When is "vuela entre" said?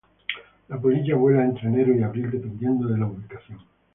1.15-1.67